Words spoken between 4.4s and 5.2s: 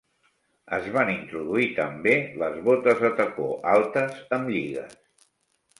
amb lligues.